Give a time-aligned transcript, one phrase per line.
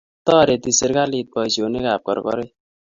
[0.25, 2.51] Toriti serikalit boisionik ab korkoret